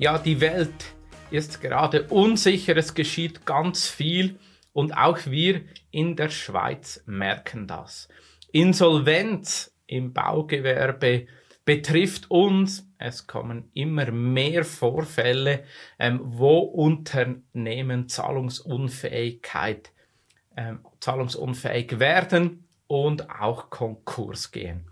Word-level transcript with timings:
Ja, 0.00 0.16
die 0.16 0.40
Welt 0.40 0.94
ist 1.32 1.60
gerade 1.60 2.04
unsicher, 2.04 2.76
es 2.76 2.94
geschieht 2.94 3.44
ganz 3.44 3.88
viel 3.88 4.38
und 4.72 4.96
auch 4.96 5.18
wir 5.26 5.62
in 5.90 6.14
der 6.14 6.28
Schweiz 6.28 7.02
merken 7.04 7.66
das. 7.66 8.08
Insolvenz 8.52 9.74
im 9.88 10.12
Baugewerbe 10.12 11.26
betrifft 11.64 12.30
uns. 12.30 12.88
Es 12.98 13.26
kommen 13.26 13.72
immer 13.74 14.12
mehr 14.12 14.64
Vorfälle, 14.64 15.64
ähm, 15.98 16.20
wo 16.22 16.58
Unternehmen 16.60 18.08
Zahlungsunfähigkeit, 18.08 19.90
ähm, 20.56 20.78
zahlungsunfähig 21.00 21.98
werden 21.98 22.68
und 22.86 23.28
auch 23.30 23.68
Konkurs 23.68 24.52
gehen. 24.52 24.88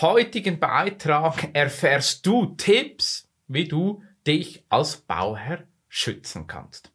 Heutigen 0.00 0.60
Beitrag 0.60 1.48
erfährst 1.54 2.24
du 2.24 2.54
Tipps, 2.56 3.28
wie 3.48 3.66
du 3.66 4.04
dich 4.28 4.62
als 4.68 4.98
Bauherr 4.98 5.66
schützen 5.88 6.46
kannst. 6.46 6.92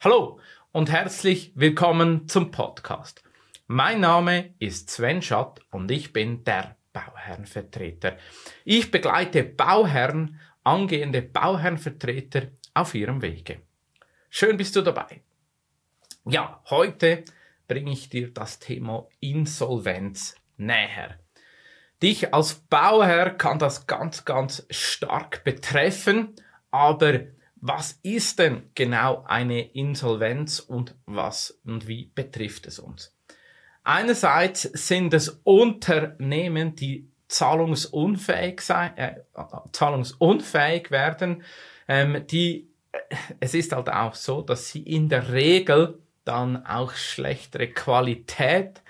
Hallo 0.00 0.38
und 0.70 0.92
herzlich 0.92 1.50
willkommen 1.56 2.28
zum 2.28 2.52
Podcast. 2.52 3.24
Mein 3.66 3.98
Name 3.98 4.54
ist 4.60 4.88
Sven 4.88 5.22
Schatt 5.22 5.60
und 5.72 5.90
ich 5.90 6.12
bin 6.12 6.44
der 6.44 6.76
Bauherrenvertreter. 6.92 8.16
Ich 8.64 8.92
begleite 8.92 9.42
Bauherren, 9.42 10.38
angehende 10.62 11.20
Bauherrenvertreter 11.20 12.42
auf 12.74 12.94
ihrem 12.94 13.22
Wege. 13.22 13.62
Schön 14.30 14.56
bist 14.56 14.76
du 14.76 14.82
dabei. 14.82 15.22
Ja, 16.26 16.62
heute 16.70 17.24
bringe 17.66 17.90
ich 17.90 18.08
dir 18.08 18.32
das 18.32 18.60
Thema 18.60 19.08
Insolvenz 19.18 20.36
näher. 20.56 21.18
Dich 22.02 22.34
als 22.34 22.54
Bauherr 22.54 23.30
kann 23.30 23.58
das 23.58 23.86
ganz, 23.86 24.24
ganz 24.24 24.66
stark 24.70 25.44
betreffen, 25.44 26.34
aber 26.70 27.20
was 27.56 27.98
ist 28.02 28.38
denn 28.38 28.70
genau 28.74 29.24
eine 29.26 29.72
Insolvenz 29.72 30.60
und 30.60 30.94
was 31.06 31.58
und 31.64 31.88
wie 31.88 32.10
betrifft 32.14 32.66
es 32.66 32.78
uns? 32.78 33.14
Einerseits 33.82 34.62
sind 34.62 35.14
es 35.14 35.40
Unternehmen, 35.42 36.74
die 36.74 37.08
zahlungsunfähig 37.28 38.60
sein, 38.60 38.96
äh, 38.96 39.14
zahlungsunfähig 39.72 40.90
werden, 40.90 41.42
ähm, 41.88 42.26
die, 42.26 42.68
es 43.40 43.54
ist 43.54 43.72
halt 43.72 43.88
auch 43.88 44.14
so, 44.14 44.42
dass 44.42 44.68
sie 44.68 44.82
in 44.82 45.08
der 45.08 45.32
Regel 45.32 45.98
dann 46.24 46.66
auch 46.66 46.92
schlechtere 46.92 47.68
Qualität 47.68 48.82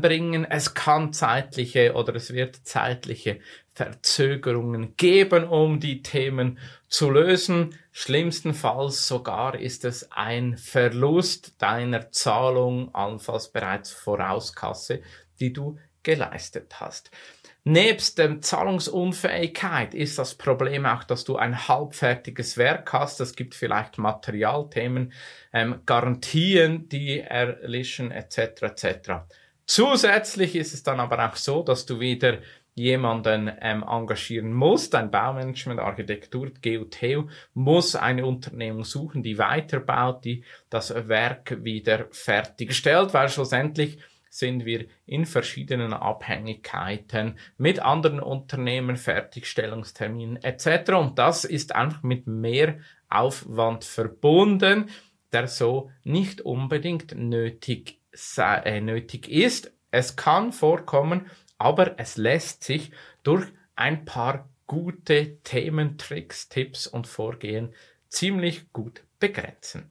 bringen. 0.00 0.44
Es 0.44 0.74
kann 0.74 1.12
zeitliche 1.12 1.94
oder 1.94 2.14
es 2.14 2.32
wird 2.32 2.56
zeitliche 2.56 3.38
Verzögerungen 3.74 4.96
geben, 4.96 5.44
um 5.44 5.78
die 5.80 6.02
Themen 6.02 6.58
zu 6.88 7.10
lösen. 7.10 7.74
Schlimmstenfalls 7.92 9.06
sogar 9.06 9.58
ist 9.58 9.84
es 9.84 10.10
ein 10.10 10.56
Verlust 10.56 11.62
deiner 11.62 12.10
Zahlung, 12.10 12.94
allenfalls 12.94 13.52
bereits 13.52 13.92
Vorauskasse, 13.92 15.00
die 15.38 15.52
du 15.52 15.78
geleistet 16.02 16.80
hast. 16.80 17.10
Nebst 17.64 18.18
der 18.18 18.40
Zahlungsunfähigkeit 18.40 19.92
ist 19.92 20.18
das 20.18 20.34
Problem 20.34 20.86
auch, 20.86 21.04
dass 21.04 21.24
du 21.24 21.36
ein 21.36 21.68
halbfertiges 21.68 22.56
Werk 22.56 22.92
hast. 22.94 23.20
Es 23.20 23.36
gibt 23.36 23.54
vielleicht 23.54 23.98
Materialthemen, 23.98 25.12
ähm, 25.52 25.82
Garantien, 25.84 26.88
die 26.88 27.20
erlischen 27.20 28.10
etc. 28.10 28.62
etc. 28.62 29.10
Zusätzlich 29.68 30.56
ist 30.56 30.72
es 30.72 30.82
dann 30.82 30.98
aber 30.98 31.28
auch 31.28 31.36
so, 31.36 31.62
dass 31.62 31.84
du 31.84 32.00
wieder 32.00 32.38
jemanden 32.74 33.52
ähm, 33.60 33.84
engagieren 33.86 34.54
musst, 34.54 34.94
ein 34.94 35.10
Baumanagement, 35.10 35.78
Architektur, 35.78 36.50
GUTU, 36.62 37.28
muss 37.52 37.94
eine 37.94 38.24
Unternehmung 38.24 38.84
suchen, 38.84 39.22
die 39.22 39.36
weiterbaut, 39.36 40.24
die 40.24 40.42
das 40.70 40.94
Werk 41.08 41.62
wieder 41.64 42.06
fertigstellt, 42.12 43.12
weil 43.12 43.28
schlussendlich 43.28 43.98
sind 44.30 44.64
wir 44.64 44.86
in 45.04 45.26
verschiedenen 45.26 45.92
Abhängigkeiten 45.92 47.38
mit 47.58 47.80
anderen 47.80 48.20
Unternehmen, 48.20 48.96
Fertigstellungsterminen 48.96 50.42
etc. 50.42 50.92
Und 50.92 51.18
das 51.18 51.44
ist 51.44 51.74
einfach 51.74 52.02
mit 52.02 52.26
mehr 52.26 52.78
Aufwand 53.10 53.84
verbunden, 53.84 54.88
der 55.30 55.46
so 55.46 55.90
nicht 56.04 56.40
unbedingt 56.40 57.14
nötig, 57.14 57.97
nötig 58.80 59.28
ist. 59.28 59.72
Es 59.90 60.16
kann 60.16 60.52
vorkommen, 60.52 61.30
aber 61.56 61.98
es 61.98 62.16
lässt 62.16 62.64
sich 62.64 62.90
durch 63.22 63.46
ein 63.76 64.04
paar 64.04 64.48
gute 64.66 65.38
Themen, 65.42 65.98
Tricks, 65.98 66.48
Tipps 66.48 66.86
und 66.86 67.06
Vorgehen 67.06 67.74
ziemlich 68.08 68.72
gut 68.72 69.02
begrenzen. 69.18 69.90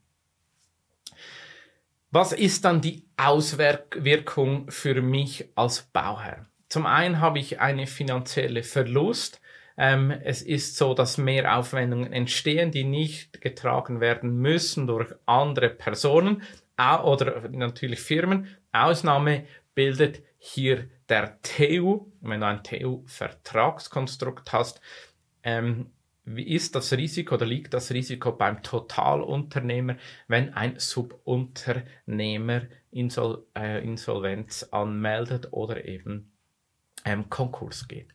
Was 2.12 2.32
ist 2.32 2.64
dann 2.64 2.82
die 2.82 3.04
Auswirkung 3.18 4.72
für 4.72 5.02
mich 5.02 5.50
als 5.56 5.82
Bauherr? 5.82 6.48
Zum 6.70 6.86
einen 6.86 7.20
habe 7.20 7.40
ich 7.40 7.60
eine 7.60 7.88
finanzielle 7.88 8.64
Verlust. 8.64 9.42
Ähm, 9.78 10.12
es 10.12 10.42
ist 10.42 10.78
so, 10.78 10.94
dass 10.94 11.18
Mehraufwendungen 11.18 12.14
entstehen, 12.14 12.72
die 12.72 12.84
nicht 12.84 13.42
getragen 13.42 14.00
werden 14.00 14.38
müssen 14.38 14.88
durch 14.88 15.14
andere 15.26 15.70
Personen 15.70 16.44
oder 16.78 17.50
natürlich 17.50 18.00
Firmen. 18.00 18.48
Ausnahme 18.72 19.46
bildet 19.74 20.22
hier 20.38 20.90
der 21.10 21.42
TU, 21.42 22.12
wenn 22.22 22.42
du 22.42 22.48
ein 22.48 22.64
TU-Vertragskonstrukt 22.64 24.54
hast, 24.54 24.82
ähm, 25.44 25.92
wie 26.30 26.48
ist 26.54 26.76
das 26.76 26.92
Risiko 26.92 27.36
oder 27.36 27.46
liegt 27.46 27.74
das 27.74 27.92
Risiko 27.92 28.34
beim 28.34 28.62
Totalunternehmer, 28.62 29.96
wenn 30.28 30.54
ein 30.54 30.78
Subunternehmer 30.78 32.64
Insol 32.92 33.46
äh, 33.58 33.82
Insolvenz 33.82 34.64
anmeldet 34.72 35.54
oder 35.54 35.86
eben 35.86 36.34
ähm, 37.06 37.30
Konkurs 37.30 37.88
geht? 37.88 38.14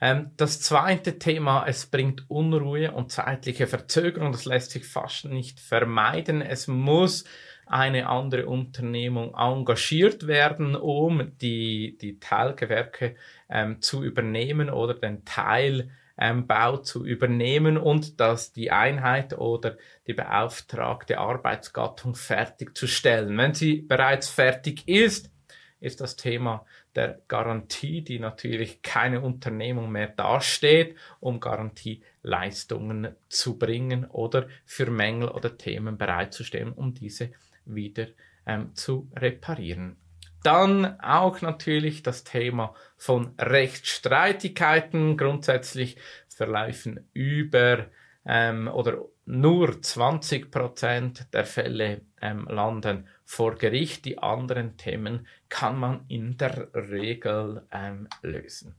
Ähm, 0.00 0.30
das 0.36 0.60
zweite 0.60 1.18
Thema, 1.18 1.66
es 1.66 1.86
bringt 1.86 2.30
Unruhe 2.30 2.92
und 2.92 3.10
zeitliche 3.10 3.66
Verzögerung, 3.66 4.30
das 4.30 4.44
lässt 4.44 4.70
sich 4.70 4.86
fast 4.86 5.24
nicht 5.24 5.58
vermeiden. 5.58 6.42
Es 6.42 6.68
muss 6.68 7.24
eine 7.70 8.08
andere 8.08 8.46
Unternehmung 8.46 9.34
engagiert 9.34 10.26
werden, 10.26 10.74
um 10.74 11.36
die, 11.38 11.96
die 12.00 12.18
Teilgewerke 12.18 13.14
ähm, 13.48 13.80
zu 13.80 14.02
übernehmen 14.02 14.70
oder 14.70 14.94
den 14.94 15.24
Teilbau 15.24 15.88
ähm, 16.18 16.84
zu 16.84 17.06
übernehmen 17.06 17.78
und 17.78 18.20
dass 18.20 18.52
die 18.52 18.72
Einheit 18.72 19.38
oder 19.38 19.76
die 20.06 20.14
beauftragte 20.14 21.18
Arbeitsgattung 21.18 22.14
fertigzustellen. 22.14 23.38
Wenn 23.38 23.54
sie 23.54 23.76
bereits 23.76 24.28
fertig 24.28 24.86
ist, 24.88 25.30
ist 25.78 26.00
das 26.00 26.16
Thema 26.16 26.66
der 26.94 27.20
Garantie, 27.28 28.02
die 28.02 28.18
natürlich 28.18 28.82
keine 28.82 29.20
Unternehmung 29.20 29.90
mehr 29.90 30.08
dasteht, 30.08 30.96
um 31.20 31.40
Garantieleistungen 31.40 33.14
zu 33.28 33.58
bringen 33.58 34.04
oder 34.06 34.48
für 34.66 34.90
Mängel 34.90 35.28
oder 35.28 35.56
Themen 35.56 35.96
bereitzustellen, 35.96 36.72
um 36.72 36.92
diese 36.94 37.30
wieder 37.74 38.06
ähm, 38.46 38.74
zu 38.74 39.10
reparieren. 39.16 39.96
Dann 40.42 40.98
auch 41.00 41.42
natürlich 41.42 42.02
das 42.02 42.24
Thema 42.24 42.74
von 42.96 43.34
Rechtsstreitigkeiten. 43.38 45.16
Grundsätzlich 45.16 45.96
verlaufen 46.28 47.08
über 47.12 47.86
ähm, 48.24 48.68
oder 48.68 49.04
nur 49.26 49.80
20 49.80 50.50
Prozent 50.50 51.26
der 51.32 51.44
Fälle 51.44 52.00
ähm, 52.20 52.46
landen 52.48 53.06
vor 53.24 53.56
Gericht. 53.56 54.04
Die 54.06 54.18
anderen 54.18 54.76
Themen 54.76 55.26
kann 55.48 55.78
man 55.78 56.04
in 56.08 56.36
der 56.38 56.68
Regel 56.74 57.66
ähm, 57.70 58.08
lösen. 58.22 58.74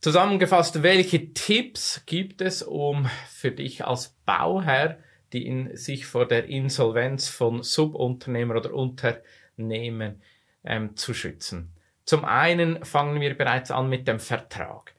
Zusammengefasst, 0.00 0.82
welche 0.82 1.32
Tipps 1.32 2.02
gibt 2.06 2.40
es, 2.40 2.62
um 2.62 3.08
für 3.28 3.50
dich 3.50 3.84
als 3.84 4.10
Bauherr 4.26 4.98
die 5.32 5.46
in, 5.46 5.76
sich 5.76 6.06
vor 6.06 6.26
der 6.26 6.46
Insolvenz 6.46 7.28
von 7.28 7.62
Subunternehmer 7.62 8.56
oder 8.56 8.72
Unternehmen 8.74 10.22
ähm, 10.64 10.96
zu 10.96 11.14
schützen. 11.14 11.72
Zum 12.04 12.24
einen 12.24 12.84
fangen 12.84 13.20
wir 13.20 13.36
bereits 13.36 13.70
an 13.70 13.88
mit 13.88 14.08
dem 14.08 14.20
Vertrag. 14.20 14.94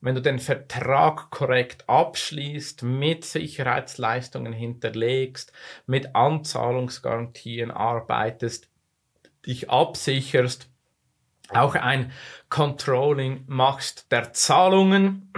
Wenn 0.00 0.14
du 0.14 0.22
den 0.22 0.38
Vertrag 0.38 1.30
korrekt 1.30 1.88
abschließt, 1.88 2.82
mit 2.82 3.24
Sicherheitsleistungen 3.24 4.52
hinterlegst, 4.52 5.52
mit 5.86 6.14
Anzahlungsgarantien 6.14 7.70
arbeitest, 7.70 8.68
dich 9.46 9.70
absicherst, 9.70 10.68
auch 11.50 11.74
ein 11.74 12.12
Controlling 12.48 13.44
machst 13.46 14.10
der 14.10 14.32
Zahlungen, 14.32 15.32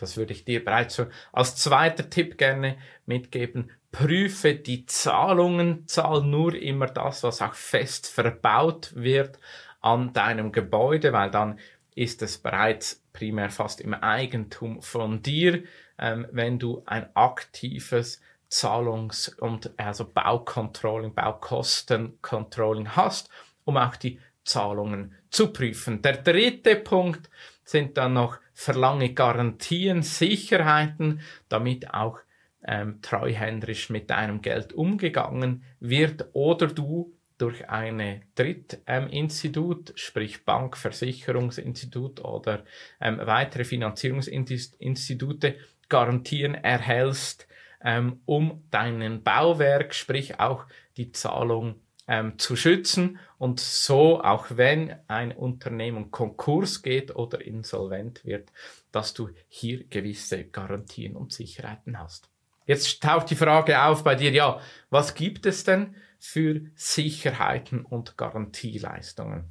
das 0.00 0.16
würde 0.16 0.32
ich 0.32 0.44
dir 0.44 0.64
bereits 0.64 0.96
so 0.96 1.06
als 1.32 1.56
zweiter 1.56 2.08
Tipp 2.08 2.38
gerne 2.38 2.76
mitgeben. 3.06 3.70
Prüfe 3.92 4.54
die 4.54 4.86
Zahlungen, 4.86 5.86
zahl 5.86 6.22
nur 6.22 6.54
immer 6.54 6.86
das, 6.86 7.22
was 7.22 7.42
auch 7.42 7.54
fest 7.54 8.06
verbaut 8.06 8.92
wird 8.94 9.38
an 9.80 10.12
deinem 10.12 10.52
Gebäude, 10.52 11.12
weil 11.12 11.30
dann 11.30 11.58
ist 11.94 12.22
es 12.22 12.38
bereits 12.38 13.02
primär 13.12 13.50
fast 13.50 13.80
im 13.80 13.94
Eigentum 13.94 14.80
von 14.82 15.22
dir. 15.22 15.64
ähm, 16.00 16.26
wenn 16.32 16.58
du 16.58 16.82
ein 16.86 17.14
aktives 17.14 18.22
Zahlungs- 18.48 19.28
und 19.38 19.70
also 19.78 20.04
Baucontrolling, 20.04 21.14
Baukostencontrolling 21.14 22.96
hast, 22.96 23.28
um 23.64 23.76
auch 23.76 23.96
die 23.96 24.18
Zahlungen 24.44 25.14
zu 25.30 25.52
prüfen. 25.52 26.02
Der 26.02 26.16
dritte 26.16 26.76
Punkt 26.76 27.30
sind 27.70 27.96
dann 27.96 28.14
noch 28.14 28.38
verlange 28.52 29.14
Garantien, 29.14 30.02
Sicherheiten, 30.02 31.20
damit 31.48 31.94
auch 31.94 32.18
ähm, 32.66 33.00
treuhänderisch 33.00 33.90
mit 33.90 34.10
deinem 34.10 34.42
Geld 34.42 34.72
umgegangen 34.72 35.62
wird 35.78 36.28
oder 36.32 36.66
du 36.66 37.16
durch 37.38 37.70
eine 37.70 38.22
Drittinstitut, 38.34 39.90
ähm, 39.90 39.96
sprich 39.96 40.44
Bank, 40.44 40.76
Versicherungsinstitut 40.76 42.22
oder 42.24 42.64
ähm, 43.00 43.18
weitere 43.22 43.64
Finanzierungsinstitute 43.64 45.56
Garantien 45.88 46.54
erhältst, 46.54 47.46
ähm, 47.82 48.20
um 48.26 48.64
deinen 48.70 49.22
Bauwerk, 49.22 49.94
sprich 49.94 50.38
auch 50.40 50.66
die 50.96 51.12
Zahlung 51.12 51.76
ähm, 52.10 52.38
zu 52.40 52.56
schützen 52.56 53.20
und 53.38 53.60
so, 53.60 54.20
auch 54.20 54.46
wenn 54.50 54.96
ein 55.06 55.30
Unternehmen 55.30 56.10
Konkurs 56.10 56.82
geht 56.82 57.14
oder 57.14 57.40
insolvent 57.40 58.24
wird, 58.24 58.50
dass 58.90 59.14
du 59.14 59.30
hier 59.48 59.84
gewisse 59.84 60.44
Garantien 60.44 61.14
und 61.14 61.32
Sicherheiten 61.32 62.00
hast. 62.00 62.28
Jetzt 62.66 63.00
taucht 63.00 63.30
die 63.30 63.36
Frage 63.36 63.80
auf 63.80 64.02
bei 64.02 64.16
dir, 64.16 64.32
ja, 64.32 64.60
was 64.90 65.14
gibt 65.14 65.46
es 65.46 65.62
denn 65.62 65.94
für 66.18 66.62
Sicherheiten 66.74 67.84
und 67.84 68.16
Garantieleistungen? 68.16 69.44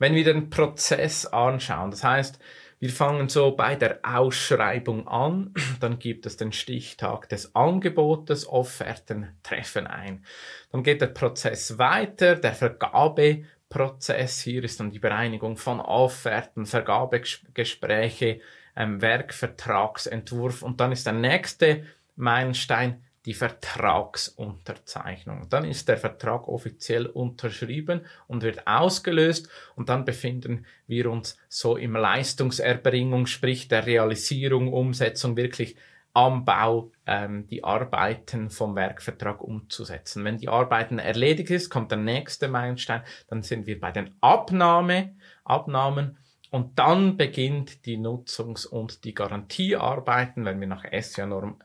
Wenn 0.00 0.16
wir 0.16 0.24
den 0.24 0.50
Prozess 0.50 1.26
anschauen, 1.26 1.92
das 1.92 2.02
heißt, 2.02 2.40
wir 2.80 2.90
fangen 2.90 3.28
so 3.28 3.50
bei 3.52 3.76
der 3.76 4.00
Ausschreibung 4.02 5.06
an, 5.06 5.52
dann 5.80 5.98
gibt 5.98 6.24
es 6.24 6.38
den 6.38 6.50
Stichtag 6.50 7.28
des 7.28 7.54
Angebotes, 7.54 8.48
Offerten 8.48 9.28
treffen 9.42 9.86
ein. 9.86 10.24
Dann 10.72 10.82
geht 10.82 11.02
der 11.02 11.08
Prozess 11.08 11.76
weiter, 11.78 12.36
der 12.36 12.54
Vergabeprozess, 12.54 14.40
hier 14.40 14.64
ist 14.64 14.80
dann 14.80 14.90
die 14.90 14.98
Bereinigung 14.98 15.58
von 15.58 15.78
Offerten, 15.78 16.64
Vergabegespräche, 16.64 18.40
ähm, 18.74 19.02
Werkvertragsentwurf. 19.02 20.62
Und 20.62 20.80
dann 20.80 20.90
ist 20.90 21.04
der 21.04 21.12
nächste 21.12 21.84
Meilenstein 22.16 23.04
die 23.30 23.34
Vertragsunterzeichnung. 23.34 25.48
Dann 25.48 25.64
ist 25.64 25.88
der 25.88 25.98
Vertrag 25.98 26.48
offiziell 26.48 27.06
unterschrieben 27.06 28.00
und 28.26 28.42
wird 28.42 28.66
ausgelöst 28.66 29.48
und 29.76 29.88
dann 29.88 30.04
befinden 30.04 30.66
wir 30.88 31.08
uns 31.08 31.38
so 31.48 31.76
im 31.76 31.94
Leistungserbringung, 31.94 33.26
sprich 33.26 33.68
der 33.68 33.86
Realisierung, 33.86 34.72
Umsetzung 34.72 35.36
wirklich 35.36 35.76
am 36.12 36.44
Bau 36.44 36.90
ähm, 37.06 37.46
die 37.46 37.62
Arbeiten 37.62 38.50
vom 38.50 38.74
Werkvertrag 38.74 39.40
umzusetzen. 39.40 40.24
Wenn 40.24 40.38
die 40.38 40.48
Arbeiten 40.48 40.98
erledigt 40.98 41.50
ist, 41.50 41.70
kommt 41.70 41.92
der 41.92 41.98
nächste 41.98 42.48
Meilenstein, 42.48 43.04
dann 43.28 43.44
sind 43.44 43.68
wir 43.68 43.78
bei 43.78 43.92
den 43.92 44.16
Abnahme, 44.20 45.14
Abnahmen 45.44 46.18
und 46.50 46.80
dann 46.80 47.16
beginnt 47.16 47.86
die 47.86 47.96
Nutzungs- 47.96 48.66
und 48.66 49.04
die 49.04 49.14
Garantiearbeiten, 49.14 50.44
wenn 50.44 50.58
wir 50.58 50.66
nach 50.66 50.84
SIA-Norm 50.84 51.60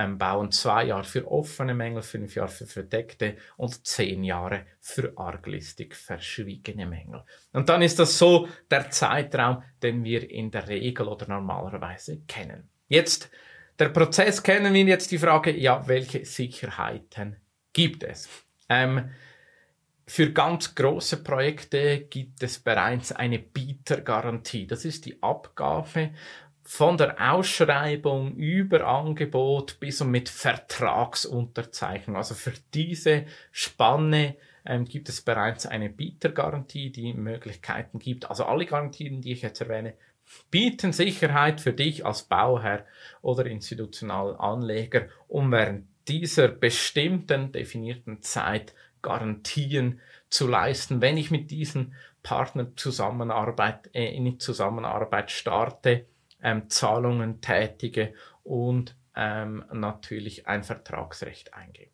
ähm, 0.00 0.16
bauen 0.16 0.50
zwei 0.50 0.84
Jahre 0.84 1.04
für 1.04 1.30
offene 1.30 1.74
Mängel, 1.74 2.00
fünf 2.00 2.34
Jahre 2.34 2.48
für 2.48 2.66
verdeckte 2.66 3.36
und 3.58 3.86
zehn 3.86 4.24
Jahre 4.24 4.64
für 4.80 5.12
arglistig 5.16 5.94
verschwiegene 5.94 6.86
Mängel. 6.86 7.22
Und 7.52 7.68
dann 7.68 7.82
ist 7.82 7.98
das 7.98 8.16
so 8.16 8.48
der 8.70 8.90
Zeitraum, 8.90 9.62
den 9.82 10.02
wir 10.02 10.30
in 10.30 10.50
der 10.50 10.68
Regel 10.68 11.06
oder 11.06 11.28
normalerweise 11.28 12.22
kennen. 12.26 12.70
Jetzt, 12.88 13.30
der 13.78 13.90
Prozess 13.90 14.42
kennen 14.42 14.72
wir 14.72 14.84
jetzt 14.84 15.10
die 15.10 15.18
Frage, 15.18 15.54
ja, 15.54 15.86
welche 15.86 16.24
Sicherheiten 16.24 17.36
gibt 17.74 18.02
es? 18.02 18.26
Ähm, 18.70 19.10
für 20.06 20.32
ganz 20.32 20.74
große 20.74 21.18
Projekte 21.18 22.00
gibt 22.00 22.42
es 22.42 22.58
bereits 22.58 23.12
eine 23.12 23.38
Bietergarantie. 23.38 24.66
Das 24.66 24.86
ist 24.86 25.04
die 25.04 25.22
Abgabe 25.22 26.10
von 26.62 26.96
der 26.96 27.32
Ausschreibung 27.32 28.34
über 28.36 28.86
Angebot 28.86 29.80
bis 29.80 30.00
und 30.00 30.10
mit 30.10 30.28
Vertragsunterzeichnung. 30.28 32.16
Also 32.16 32.34
für 32.34 32.52
diese 32.74 33.26
Spanne 33.50 34.36
ähm, 34.64 34.84
gibt 34.84 35.08
es 35.08 35.22
bereits 35.22 35.66
eine 35.66 35.90
Bietergarantie, 35.90 36.90
die 36.90 37.12
Möglichkeiten 37.14 37.98
gibt. 37.98 38.28
Also 38.28 38.44
alle 38.44 38.66
Garantien, 38.66 39.20
die 39.20 39.32
ich 39.32 39.42
jetzt 39.42 39.60
erwähne, 39.60 39.94
bieten 40.50 40.92
Sicherheit 40.92 41.60
für 41.60 41.72
dich 41.72 42.06
als 42.06 42.22
Bauherr 42.22 42.84
oder 43.22 43.46
institutionalen 43.46 44.36
Anleger, 44.36 45.08
um 45.28 45.50
während 45.50 45.88
dieser 46.08 46.48
bestimmten 46.48 47.52
definierten 47.52 48.22
Zeit 48.22 48.74
Garantien 49.02 50.00
zu 50.28 50.46
leisten. 50.46 51.00
Wenn 51.00 51.16
ich 51.16 51.30
mit 51.30 51.50
diesen 51.50 51.94
Partnern 52.22 52.76
Zusammenarbeit, 52.76 53.90
äh, 53.94 54.14
in 54.14 54.38
Zusammenarbeit 54.38 55.30
starte, 55.30 56.06
ähm, 56.42 56.70
Zahlungen 56.70 57.40
tätige 57.40 58.14
und 58.42 58.96
ähm, 59.16 59.64
natürlich 59.72 60.46
ein 60.46 60.62
Vertragsrecht 60.62 61.54
eingehe. 61.54 61.88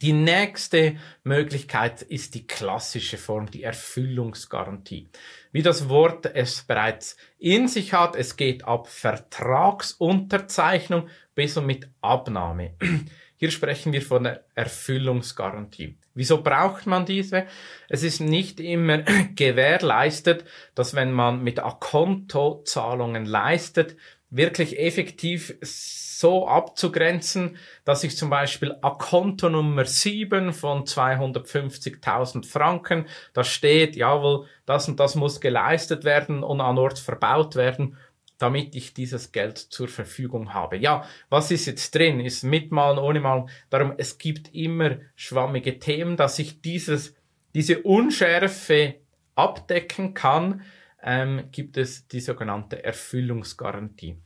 Die 0.00 0.12
nächste 0.12 0.96
Möglichkeit 1.24 2.02
ist 2.02 2.36
die 2.36 2.46
klassische 2.46 3.18
Form, 3.18 3.50
die 3.50 3.64
Erfüllungsgarantie. 3.64 5.08
Wie 5.50 5.62
das 5.62 5.88
Wort 5.88 6.26
es 6.26 6.62
bereits 6.62 7.16
in 7.36 7.66
sich 7.66 7.94
hat, 7.94 8.14
es 8.14 8.36
geht 8.36 8.64
ab 8.64 8.86
Vertragsunterzeichnung 8.86 11.08
bis 11.34 11.56
und 11.56 11.66
mit 11.66 11.88
Abnahme. 12.00 12.76
Hier 13.38 13.52
sprechen 13.52 13.92
wir 13.92 14.02
von 14.02 14.24
der 14.24 14.44
Erfüllungsgarantie. 14.56 15.96
Wieso 16.14 16.42
braucht 16.42 16.86
man 16.86 17.06
diese? 17.06 17.46
Es 17.88 18.02
ist 18.02 18.20
nicht 18.20 18.58
immer 18.58 18.98
gewährleistet, 19.36 20.44
dass 20.74 20.94
wenn 20.94 21.12
man 21.12 21.42
mit 21.44 21.60
Akonto-Zahlungen 21.60 23.24
leistet, 23.24 23.96
wirklich 24.28 24.78
effektiv 24.78 25.54
so 25.62 26.48
abzugrenzen, 26.48 27.56
dass 27.84 28.02
ich 28.02 28.16
zum 28.16 28.28
Beispiel 28.28 28.74
Akonto 28.82 29.48
Nummer 29.48 29.84
7 29.84 30.52
von 30.52 30.82
250.000 30.82 32.44
Franken, 32.44 33.06
da 33.34 33.44
steht, 33.44 33.94
jawohl, 33.94 34.46
das 34.66 34.88
und 34.88 34.98
das 34.98 35.14
muss 35.14 35.40
geleistet 35.40 36.02
werden 36.02 36.42
und 36.42 36.60
an 36.60 36.76
Ort 36.76 36.98
verbaut 36.98 37.54
werden 37.54 37.96
damit 38.38 38.74
ich 38.74 38.94
dieses 38.94 39.32
Geld 39.32 39.58
zur 39.58 39.88
Verfügung 39.88 40.54
habe. 40.54 40.76
Ja, 40.76 41.04
was 41.28 41.50
ist 41.50 41.66
jetzt 41.66 41.94
drin? 41.94 42.20
Ist 42.20 42.44
mitmalen, 42.44 42.98
ohne 42.98 43.20
malen? 43.20 43.48
Darum, 43.68 43.94
es 43.98 44.18
gibt 44.18 44.54
immer 44.54 44.98
schwammige 45.16 45.78
Themen, 45.78 46.16
dass 46.16 46.38
ich 46.38 46.60
dieses, 46.62 47.14
diese 47.54 47.82
Unschärfe 47.82 48.96
abdecken 49.34 50.14
kann, 50.14 50.62
ähm, 51.02 51.48
gibt 51.52 51.76
es 51.76 52.08
die 52.08 52.20
sogenannte 52.20 52.84
Erfüllungsgarantie. 52.84 54.18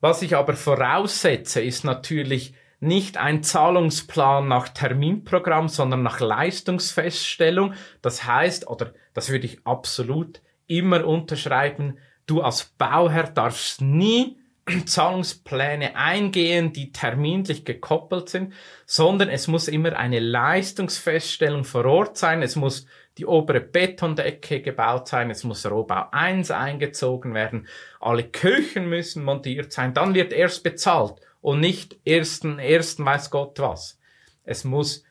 Was 0.00 0.22
ich 0.22 0.36
aber 0.36 0.54
voraussetze, 0.54 1.62
ist 1.62 1.84
natürlich 1.84 2.54
nicht 2.80 3.16
ein 3.16 3.42
Zahlungsplan 3.42 4.46
nach 4.46 4.68
Terminprogramm, 4.68 5.68
sondern 5.68 6.02
nach 6.02 6.20
Leistungsfeststellung. 6.20 7.74
Das 8.02 8.24
heißt, 8.24 8.68
oder 8.68 8.92
das 9.14 9.30
würde 9.30 9.46
ich 9.46 9.66
absolut 9.66 10.42
immer 10.66 11.06
unterschreiben, 11.06 11.98
Du 12.26 12.42
als 12.42 12.64
Bauherr 12.64 13.28
darfst 13.28 13.80
nie 13.80 14.38
Zahlungspläne 14.84 15.94
eingehen, 15.96 16.72
die 16.72 16.90
terminlich 16.92 17.64
gekoppelt 17.64 18.28
sind, 18.28 18.52
sondern 18.84 19.28
es 19.28 19.46
muss 19.46 19.68
immer 19.68 19.96
eine 19.96 20.18
Leistungsfeststellung 20.18 21.64
vor 21.64 21.84
Ort 21.84 22.18
sein. 22.18 22.42
Es 22.42 22.56
muss 22.56 22.86
die 23.18 23.26
obere 23.26 23.60
Betondecke 23.60 24.60
gebaut 24.60 25.08
sein. 25.08 25.30
Es 25.30 25.44
muss 25.44 25.64
Rohbau 25.70 26.08
1 26.10 26.50
eingezogen 26.50 27.32
werden. 27.32 27.66
Alle 28.00 28.24
Küchen 28.24 28.88
müssen 28.88 29.24
montiert 29.24 29.72
sein. 29.72 29.94
Dann 29.94 30.14
wird 30.14 30.32
erst 30.32 30.62
bezahlt 30.62 31.14
und 31.40 31.60
nicht 31.60 31.96
ersten, 32.04 32.58
ersten 32.58 33.04
weiß 33.04 33.30
Gott 33.30 33.58
was. 33.60 33.98
Es 34.44 34.64
muss 34.64 35.04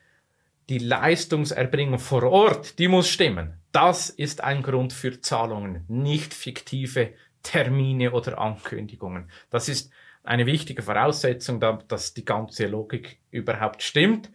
die 0.68 0.78
Leistungserbringung 0.78 1.98
vor 1.98 2.24
Ort, 2.24 2.78
die 2.78 2.88
muss 2.88 3.08
stimmen. 3.08 3.60
Das 3.76 4.08
ist 4.08 4.42
ein 4.42 4.62
Grund 4.62 4.94
für 4.94 5.20
Zahlungen, 5.20 5.84
nicht 5.86 6.32
fiktive 6.32 7.12
Termine 7.42 8.12
oder 8.12 8.38
Ankündigungen. 8.38 9.30
Das 9.50 9.68
ist 9.68 9.92
eine 10.24 10.46
wichtige 10.46 10.80
Voraussetzung, 10.80 11.60
dass 11.86 12.14
die 12.14 12.24
ganze 12.24 12.68
Logik 12.68 13.18
überhaupt 13.30 13.82
stimmt. 13.82 14.30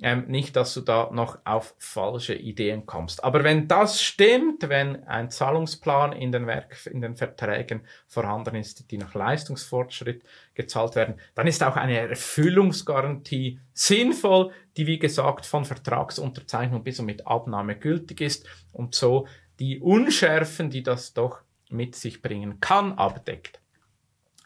Ähm, 0.00 0.26
nicht, 0.28 0.54
dass 0.54 0.74
du 0.74 0.80
da 0.80 1.10
noch 1.12 1.38
auf 1.44 1.74
falsche 1.78 2.34
Ideen 2.34 2.86
kommst. 2.86 3.24
Aber 3.24 3.42
wenn 3.42 3.66
das 3.66 4.00
stimmt, 4.00 4.68
wenn 4.68 5.02
ein 5.08 5.28
Zahlungsplan 5.28 6.12
in 6.12 6.30
den 6.30 6.46
Werk, 6.46 6.86
in 6.86 7.00
den 7.00 7.16
Verträgen 7.16 7.80
vorhanden 8.06 8.54
ist, 8.54 8.92
die 8.92 8.98
nach 8.98 9.14
Leistungsfortschritt 9.14 10.22
gezahlt 10.54 10.94
werden, 10.94 11.16
dann 11.34 11.48
ist 11.48 11.64
auch 11.64 11.74
eine 11.74 11.98
Erfüllungsgarantie 11.98 13.58
sinnvoll, 13.72 14.52
die 14.76 14.86
wie 14.86 15.00
gesagt 15.00 15.46
von 15.46 15.64
Vertragsunterzeichnung 15.64 16.84
bis 16.84 17.00
und 17.00 17.06
mit 17.06 17.26
Abnahme 17.26 17.76
gültig 17.76 18.20
ist 18.20 18.46
und 18.72 18.94
so 18.94 19.26
die 19.58 19.80
Unschärfen, 19.80 20.70
die 20.70 20.84
das 20.84 21.12
doch 21.12 21.40
mit 21.70 21.96
sich 21.96 22.22
bringen 22.22 22.60
kann, 22.60 22.92
abdeckt. 22.92 23.60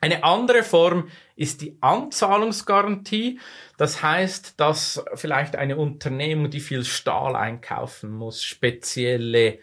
Eine 0.03 0.25
andere 0.25 0.65
Form 0.65 1.09
ist 1.37 1.63
die 1.63 1.79
Anzahlungsgarantie. 1.81 3.39
Das 3.77 4.03
heißt, 4.03 4.59
dass 4.59 5.05
vielleicht 5.15 5.55
eine 5.55 5.77
Unternehmung, 5.77 6.51
die 6.51 6.59
viel 6.59 6.85
Stahl 6.85 7.37
einkaufen 7.37 8.11
muss, 8.11 8.43
spezielle, 8.43 9.61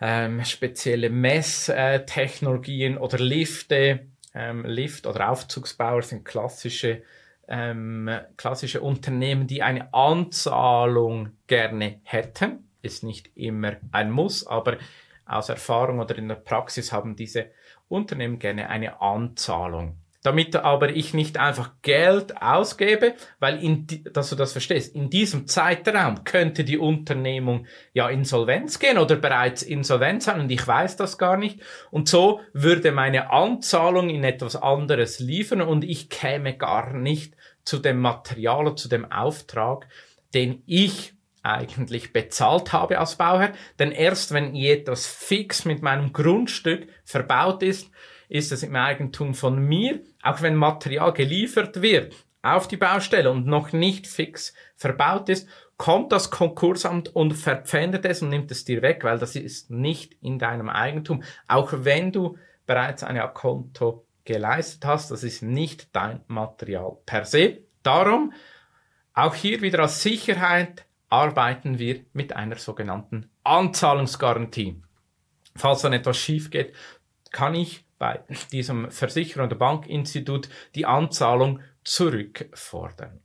ähm, 0.00 0.44
spezielle 0.44 1.10
Messtechnologien 1.10 2.96
oder 2.96 3.18
Lifte, 3.18 4.06
ähm, 4.32 4.64
Lift- 4.64 5.08
oder 5.08 5.30
Aufzugsbauer 5.30 6.02
sind 6.02 6.24
klassische, 6.24 7.02
ähm, 7.48 8.08
klassische 8.36 8.80
Unternehmen, 8.80 9.48
die 9.48 9.64
eine 9.64 9.92
Anzahlung 9.92 11.30
gerne 11.48 12.00
hätten. 12.04 12.70
Ist 12.80 13.02
nicht 13.02 13.36
immer 13.36 13.72
ein 13.90 14.12
Muss, 14.12 14.46
aber 14.46 14.78
aus 15.26 15.48
Erfahrung 15.48 15.98
oder 15.98 16.16
in 16.16 16.28
der 16.28 16.36
Praxis 16.36 16.92
haben 16.92 17.16
diese 17.16 17.50
Unternehmen 17.92 18.38
gerne 18.38 18.68
eine 18.68 19.00
Anzahlung. 19.00 19.96
Damit 20.24 20.54
aber 20.54 20.90
ich 20.90 21.14
nicht 21.14 21.36
einfach 21.36 21.72
Geld 21.82 22.40
ausgebe, 22.40 23.14
weil 23.40 23.62
in, 23.62 23.86
dass 24.12 24.30
du 24.30 24.36
das 24.36 24.52
verstehst, 24.52 24.94
in 24.94 25.10
diesem 25.10 25.48
Zeitraum 25.48 26.22
könnte 26.22 26.62
die 26.62 26.78
Unternehmung 26.78 27.66
ja 27.92 28.08
insolvenz 28.08 28.78
gehen 28.78 28.98
oder 28.98 29.16
bereits 29.16 29.64
insolvent 29.64 30.22
sein 30.22 30.40
und 30.40 30.52
ich 30.52 30.64
weiß 30.64 30.94
das 30.94 31.18
gar 31.18 31.36
nicht. 31.36 31.60
Und 31.90 32.08
so 32.08 32.40
würde 32.52 32.92
meine 32.92 33.32
Anzahlung 33.32 34.10
in 34.10 34.22
etwas 34.22 34.54
anderes 34.54 35.18
liefern 35.18 35.60
und 35.60 35.82
ich 35.82 36.08
käme 36.08 36.56
gar 36.56 36.92
nicht 36.92 37.34
zu 37.64 37.78
dem 37.78 38.00
Material 38.00 38.76
zu 38.76 38.88
dem 38.88 39.10
Auftrag, 39.10 39.88
den 40.34 40.62
ich 40.66 41.14
eigentlich 41.42 42.12
bezahlt 42.12 42.72
habe 42.72 42.98
als 42.98 43.16
Bauherr. 43.16 43.52
Denn 43.78 43.92
erst 43.92 44.32
wenn 44.32 44.54
etwas 44.54 45.06
fix 45.06 45.64
mit 45.64 45.82
meinem 45.82 46.12
Grundstück 46.12 46.88
verbaut 47.04 47.62
ist, 47.62 47.90
ist 48.28 48.52
es 48.52 48.62
im 48.62 48.76
Eigentum 48.76 49.34
von 49.34 49.58
mir, 49.58 50.00
auch 50.22 50.40
wenn 50.40 50.54
Material 50.54 51.12
geliefert 51.12 51.82
wird 51.82 52.14
auf 52.42 52.66
die 52.66 52.76
Baustelle 52.76 53.30
und 53.30 53.46
noch 53.46 53.72
nicht 53.72 54.06
fix 54.06 54.52
verbaut 54.76 55.28
ist, 55.28 55.48
kommt 55.76 56.12
das 56.12 56.30
Konkursamt 56.30 57.14
und 57.14 57.34
verpfändet 57.34 58.04
es 58.04 58.22
und 58.22 58.28
nimmt 58.28 58.50
es 58.50 58.64
dir 58.64 58.82
weg, 58.82 59.04
weil 59.04 59.18
das 59.18 59.36
ist 59.36 59.70
nicht 59.70 60.16
in 60.20 60.38
deinem 60.38 60.68
Eigentum. 60.68 61.22
Auch 61.48 61.72
wenn 61.72 62.12
du 62.12 62.36
bereits 62.66 63.04
eine 63.04 63.28
Konto 63.32 64.06
geleistet 64.24 64.84
hast, 64.84 65.10
das 65.10 65.24
ist 65.24 65.42
nicht 65.42 65.94
dein 65.94 66.20
Material 66.26 66.96
per 67.06 67.24
se. 67.24 67.58
Darum 67.82 68.32
auch 69.14 69.34
hier 69.34 69.60
wieder 69.60 69.80
als 69.80 70.02
Sicherheit 70.02 70.84
arbeiten 71.12 71.78
wir 71.78 72.06
mit 72.14 72.34
einer 72.34 72.56
sogenannten 72.56 73.28
Anzahlungsgarantie. 73.44 74.82
Falls 75.54 75.82
dann 75.82 75.92
etwas 75.92 76.16
schief 76.16 76.50
geht, 76.50 76.74
kann 77.30 77.54
ich 77.54 77.84
bei 77.98 78.20
diesem 78.50 78.90
Versicherer 78.90 79.44
oder 79.44 79.56
Bankinstitut 79.56 80.48
die 80.74 80.86
Anzahlung 80.86 81.60
zurückfordern. 81.84 83.20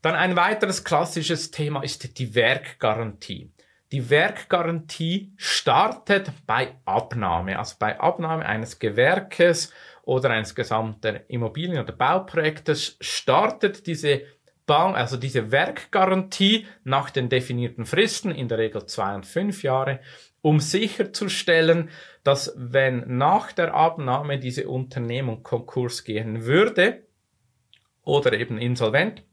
Dann 0.00 0.14
ein 0.14 0.34
weiteres 0.34 0.82
klassisches 0.82 1.50
Thema 1.50 1.82
ist 1.82 2.18
die 2.18 2.34
Werkgarantie. 2.34 3.52
Die 3.92 4.08
Werkgarantie 4.08 5.34
startet 5.36 6.32
bei 6.46 6.76
Abnahme, 6.86 7.58
also 7.58 7.76
bei 7.78 8.00
Abnahme 8.00 8.46
eines 8.46 8.78
Gewerkes 8.78 9.72
oder 10.02 10.30
eines 10.30 10.54
gesamten 10.54 11.20
Immobilien- 11.28 11.82
oder 11.82 11.92
Bauprojektes 11.92 12.96
startet 13.00 13.86
diese 13.86 14.22
Bank, 14.68 14.96
also 14.96 15.16
diese 15.16 15.50
Werkgarantie 15.50 16.66
nach 16.84 17.10
den 17.10 17.28
definierten 17.28 17.86
Fristen, 17.86 18.30
in 18.30 18.46
der 18.46 18.58
Regel 18.58 18.86
zwei 18.86 19.16
und 19.16 19.26
fünf 19.26 19.64
Jahre, 19.64 19.98
um 20.42 20.60
sicherzustellen, 20.60 21.90
dass 22.22 22.54
wenn 22.56 23.16
nach 23.16 23.50
der 23.50 23.74
Abnahme 23.74 24.38
diese 24.38 24.68
Unternehmung 24.68 25.42
Konkurs 25.42 26.04
gehen 26.04 26.44
würde 26.44 27.02
oder 28.04 28.32
eben 28.34 28.58
insolvent, 28.58 29.24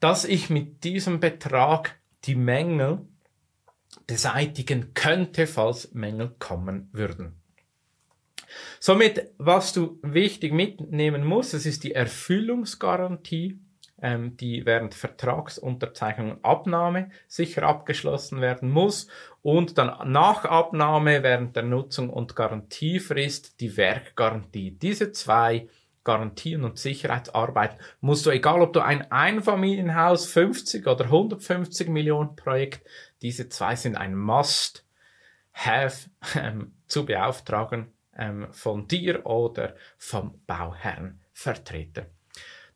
dass 0.00 0.24
ich 0.24 0.48
mit 0.48 0.84
diesem 0.84 1.20
Betrag 1.20 1.98
die 2.24 2.36
Mängel 2.36 3.00
beseitigen 4.06 4.94
könnte, 4.94 5.46
falls 5.46 5.92
Mängel 5.92 6.34
kommen 6.38 6.88
würden. 6.92 7.42
Somit, 8.80 9.32
was 9.38 9.72
du 9.72 9.98
wichtig 10.02 10.52
mitnehmen 10.52 11.24
musst, 11.24 11.52
das 11.52 11.66
ist 11.66 11.84
die 11.84 11.92
Erfüllungsgarantie 11.92 13.60
die 14.00 14.64
während 14.64 14.94
Vertragsunterzeichnung 14.94 16.32
und 16.32 16.44
Abnahme 16.44 17.10
sicher 17.26 17.64
abgeschlossen 17.64 18.40
werden 18.40 18.70
muss 18.70 19.08
und 19.42 19.76
dann 19.76 20.12
nach 20.12 20.44
Abnahme 20.44 21.24
während 21.24 21.56
der 21.56 21.64
Nutzung 21.64 22.08
und 22.08 22.36
Garantiefrist 22.36 23.60
die 23.60 23.76
Werkgarantie. 23.76 24.70
Diese 24.70 25.10
zwei 25.10 25.68
Garantien 26.08 26.64
und 26.64 26.78
Sicherheitsarbeiten 26.78 27.78
musst 28.00 28.24
du, 28.24 28.30
egal 28.30 28.62
ob 28.62 28.72
du 28.72 28.80
ein 28.80 29.12
Einfamilienhaus 29.12 30.26
50 30.32 30.86
oder 30.86 31.04
150 31.04 31.88
Millionen 31.88 32.34
Projekt, 32.34 32.88
diese 33.20 33.50
zwei 33.50 33.76
sind 33.76 33.96
ein 33.96 34.14
Must 34.14 34.86
have 35.52 36.08
ähm, 36.34 36.72
zu 36.86 37.04
beauftragen 37.04 37.92
ähm, 38.16 38.46
von 38.52 38.88
dir 38.88 39.26
oder 39.26 39.74
vom 39.98 40.40
Bauherrnvertreter. 40.46 42.06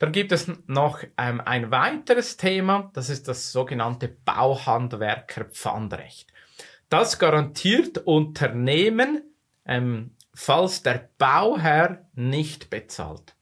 Dann 0.02 0.10
gibt 0.10 0.32
es 0.32 0.50
noch 0.66 1.04
ähm, 1.16 1.40
ein 1.44 1.70
weiteres 1.70 2.36
Thema, 2.36 2.90
das 2.92 3.08
ist 3.08 3.28
das 3.28 3.52
sogenannte 3.52 4.08
Bauhandwerkerpfandrecht. 4.08 6.28
Das 6.88 7.20
garantiert 7.20 7.98
Unternehmen, 7.98 9.22
ähm, 9.64 10.16
falls 10.34 10.82
der 10.82 11.08
Bauherr 11.18 12.04
nicht 12.14 12.68
bezahlt. 12.68 13.36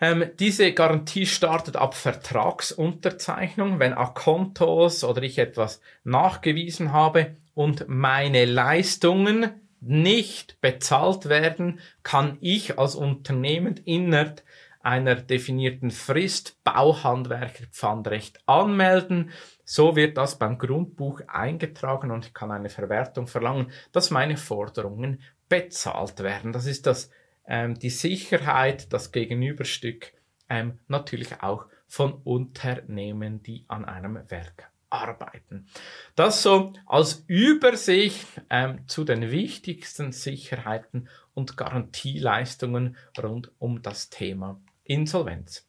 Ähm, 0.00 0.30
diese 0.38 0.72
Garantie 0.72 1.26
startet 1.26 1.74
ab 1.74 1.96
Vertragsunterzeichnung, 1.96 3.80
wenn 3.80 3.94
Akontos 3.94 5.02
oder 5.02 5.24
ich 5.24 5.40
etwas 5.40 5.80
nachgewiesen 6.04 6.92
habe 6.92 7.34
und 7.54 7.88
meine 7.88 8.44
Leistungen 8.44 9.60
nicht 9.80 10.60
bezahlt 10.60 11.28
werden, 11.28 11.80
kann 12.04 12.38
ich 12.40 12.78
als 12.78 12.94
Unternehmen 12.94 13.80
innerhalb 13.84 14.44
einer 14.82 15.16
definierten 15.16 15.90
Frist 15.90 16.62
Bauhandwerker 16.64 17.66
Pfandrecht 17.70 18.40
anmelden. 18.46 19.30
So 19.64 19.96
wird 19.96 20.16
das 20.16 20.38
beim 20.38 20.58
Grundbuch 20.58 21.20
eingetragen 21.28 22.10
und 22.10 22.26
ich 22.26 22.34
kann 22.34 22.50
eine 22.50 22.68
Verwertung 22.68 23.26
verlangen, 23.26 23.70
dass 23.92 24.10
meine 24.10 24.36
Forderungen 24.36 25.20
bezahlt 25.48 26.20
werden. 26.20 26.52
Das 26.52 26.66
ist 26.66 26.86
das, 26.86 27.10
ähm, 27.46 27.78
die 27.78 27.90
Sicherheit, 27.90 28.92
das 28.92 29.12
Gegenüberstück 29.12 30.12
ähm, 30.48 30.78
natürlich 30.88 31.42
auch 31.42 31.66
von 31.86 32.14
Unternehmen, 32.24 33.42
die 33.42 33.64
an 33.68 33.84
einem 33.84 34.18
Werk 34.30 34.72
arbeiten. 34.92 35.66
Das 36.14 36.42
so 36.42 36.72
als 36.86 37.24
Übersicht 37.26 38.26
ähm, 38.50 38.86
zu 38.86 39.04
den 39.04 39.30
wichtigsten 39.30 40.12
Sicherheiten 40.12 41.08
und 41.34 41.56
Garantieleistungen 41.56 42.96
rund 43.22 43.50
um 43.58 43.82
das 43.82 44.10
Thema 44.10 44.60
Insolvenz. 44.92 45.66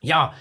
Ja, 0.00 0.34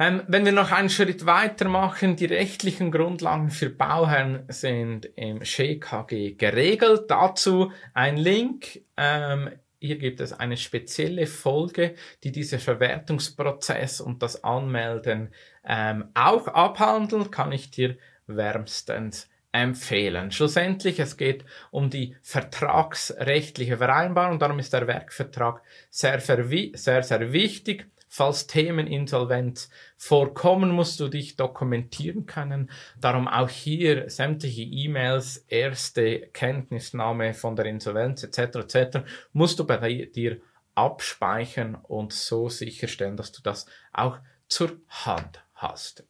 ähm, 0.00 0.22
wenn 0.28 0.44
wir 0.44 0.52
noch 0.52 0.70
einen 0.70 0.90
Schritt 0.90 1.26
weiter 1.26 1.68
machen, 1.68 2.14
die 2.14 2.26
rechtlichen 2.26 2.92
Grundlagen 2.92 3.50
für 3.50 3.68
Bauherren 3.68 4.44
sind 4.48 5.06
im 5.16 5.44
SchKG 5.44 6.34
geregelt. 6.34 7.06
Dazu 7.08 7.72
ein 7.94 8.16
Link. 8.16 8.82
Ähm, 8.96 9.50
hier 9.80 9.98
gibt 9.98 10.20
es 10.20 10.32
eine 10.32 10.56
spezielle 10.56 11.26
Folge, 11.26 11.94
die 12.22 12.32
diesen 12.32 12.60
Verwertungsprozess 12.60 14.00
und 14.00 14.22
das 14.22 14.44
Anmelden 14.44 15.32
ähm, 15.64 16.10
auch 16.14 16.46
abhandelt. 16.46 17.32
Kann 17.32 17.52
ich 17.52 17.70
dir 17.70 17.96
wärmstens 18.26 19.28
empfehlen. 19.52 20.30
Schlussendlich, 20.30 20.98
es 21.00 21.16
geht 21.16 21.44
um 21.70 21.90
die 21.90 22.16
vertragsrechtliche 22.22 23.78
Vereinbarung, 23.78 24.38
darum 24.38 24.58
ist 24.58 24.72
der 24.72 24.86
Werkvertrag 24.86 25.62
sehr, 25.90 26.20
sehr, 26.20 27.02
sehr 27.02 27.32
wichtig. 27.32 27.88
Falls 28.10 28.46
Themen 28.46 28.86
Insolvenz 28.86 29.68
vorkommen, 29.98 30.70
musst 30.70 30.98
du 30.98 31.08
dich 31.08 31.36
dokumentieren 31.36 32.24
können. 32.24 32.70
Darum 32.98 33.28
auch 33.28 33.50
hier 33.50 34.08
sämtliche 34.08 34.62
E-Mails, 34.62 35.44
erste 35.48 36.20
Kenntnisnahme 36.32 37.34
von 37.34 37.54
der 37.54 37.66
Insolvenz 37.66 38.24
etc. 38.24 38.74
etc. 38.74 38.98
musst 39.32 39.58
du 39.58 39.66
bei 39.66 39.76
dir 40.06 40.40
abspeichern 40.74 41.74
und 41.74 42.14
so 42.14 42.48
sicherstellen, 42.48 43.16
dass 43.16 43.32
du 43.32 43.42
das 43.42 43.66
auch 43.92 44.18
zur 44.48 44.80
Hand 44.88 45.44
hast. 45.54 46.04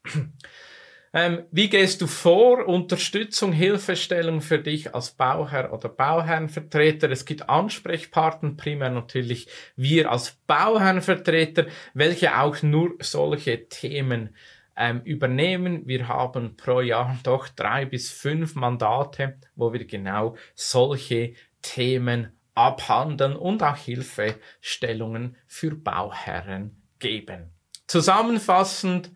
Ähm, 1.13 1.45
wie 1.51 1.69
gehst 1.69 2.03
du 2.03 2.07
vor? 2.07 2.67
Unterstützung, 2.67 3.53
Hilfestellung 3.53 4.41
für 4.41 4.59
dich 4.59 4.95
als 4.95 5.11
Bauherr 5.13 5.73
oder 5.73 5.89
Bauherrenvertreter. 5.89 7.11
Es 7.11 7.25
gibt 7.25 7.49
Ansprechpartner, 7.49 8.53
primär 8.57 8.91
natürlich 8.91 9.49
wir 9.77 10.11
als 10.11 10.39
Bauherrenvertreter, 10.47 11.67
welche 11.95 12.39
auch 12.39 12.63
nur 12.63 12.95
solche 13.01 13.69
Themen 13.69 14.35
ähm, 14.77 15.01
übernehmen. 15.05 15.83
Wir 15.87 16.09
haben 16.09 16.57
pro 16.57 16.81
Jahr 16.81 17.19
doch 17.23 17.49
drei 17.49 17.85
bis 17.85 18.11
fünf 18.11 18.55
Mandate, 18.55 19.39
wo 19.57 19.73
wir 19.73 19.85
genau 19.87 20.37
solche 20.55 21.35
Themen 21.63 22.33
abhandeln 22.55 23.37
und 23.37 23.63
auch 23.63 23.77
Hilfestellungen 23.77 25.37
für 25.47 25.75
Bauherren 25.75 26.83
geben. 26.99 27.51
Zusammenfassend 27.87 29.13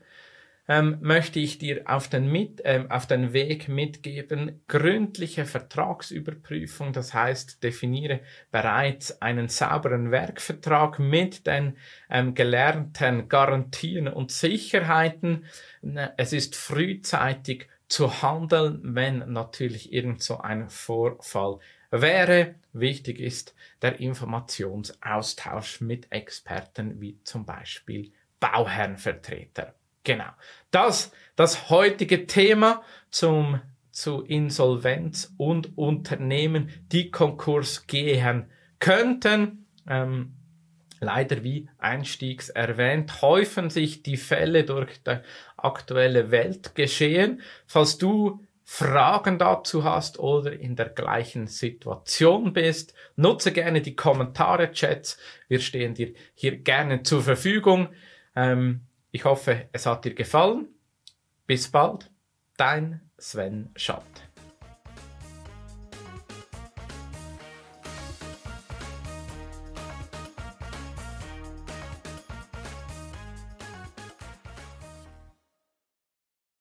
ähm, 0.73 0.97
möchte 1.02 1.38
ich 1.38 1.59
dir 1.59 1.83
auf 1.85 2.09
den, 2.09 2.33
mit, 2.33 2.62
ähm, 2.64 2.91
auf 2.91 3.07
den 3.07 3.35
Weg 3.35 3.69
mitgeben, 3.69 4.62
gründliche 4.69 5.45
Vertragsüberprüfung, 5.45 6.95
das 6.95 7.12
heißt, 7.12 7.62
definiere 7.62 8.21
bereits 8.50 9.21
einen 9.21 9.49
sauberen 9.49 10.11
Werkvertrag 10.11 10.99
mit 10.99 11.47
den 11.47 11.76
ähm, 12.09 12.35
gelernten 12.35 13.29
Garantien 13.29 14.09
und 14.09 14.31
Sicherheiten. 14.31 15.45
Es 16.17 16.33
ist 16.33 16.57
frühzeitig 16.57 17.69
zu 17.88 18.23
handeln, 18.23 18.81
wenn 18.83 19.31
natürlich 19.31 19.93
irgend 19.93 20.23
so 20.23 20.38
ein 20.38 20.71
Vorfall 20.71 21.59
wäre. 21.91 22.55
Wichtig 22.73 23.21
ist 23.21 23.55
der 23.83 24.00
Informationsaustausch 24.00 25.83
mit 25.83 26.11
Experten 26.11 26.99
wie 27.02 27.19
zum 27.25 27.45
Beispiel 27.45 28.11
Bauherrenvertreter. 28.41 29.75
Genau. 30.05 30.31
Das, 30.71 31.13
das 31.37 31.71
heutige 31.71 32.27
Thema 32.27 32.83
zum, 33.11 33.61
zu 33.91 34.23
Insolvenz 34.23 35.33
und 35.37 35.77
Unternehmen, 35.77 36.71
die 36.91 37.11
Konkurs 37.11 37.87
gehen 37.87 38.47
könnten. 38.79 39.67
Ähm, 39.89 40.35
leider 41.01 41.45
wie 41.45 41.69
einstiegs 41.79 42.49
erwähnt, 42.49 43.23
häufen 43.23 43.71
sich 43.71 44.03
die 44.03 44.17
Fälle 44.17 44.65
durch 44.65 45.03
das 45.03 45.21
aktuelle 45.57 46.31
Weltgeschehen. 46.31 47.41
Falls 47.67 47.99
du 47.99 48.41
Fragen 48.65 49.39
dazu 49.39 49.85
hast 49.85 50.19
oder 50.19 50.53
in 50.53 50.77
der 50.77 50.89
gleichen 50.89 51.47
Situation 51.47 52.53
bist, 52.53 52.95
nutze 53.17 53.53
gerne 53.53 53.83
die 53.83 53.97
Kommentare-Chats. 53.97 55.19
Wir 55.49 55.61
stehen 55.61 55.95
dir 55.95 56.15
hier 56.35 56.57
gerne 56.57 57.03
zur 57.03 57.23
Verfügung. 57.23 57.89
Ähm, 58.35 58.83
ich 59.12 59.25
hoffe, 59.25 59.69
es 59.73 59.87
hat 59.87 60.04
dir 60.04 60.14
gefallen. 60.14 60.69
Bis 61.47 61.71
bald, 61.71 62.11
dein 62.57 63.00
Sven 63.19 63.71
Schott. 63.76 64.32